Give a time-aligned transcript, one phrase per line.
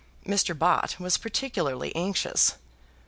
[0.25, 0.57] Mr.
[0.57, 2.55] Bott was particularly anxious.